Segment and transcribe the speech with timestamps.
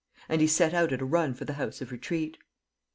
[0.27, 2.39] And he set out at a run for the House of Retreat.